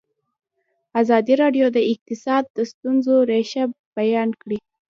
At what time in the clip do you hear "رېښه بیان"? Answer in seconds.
3.31-4.29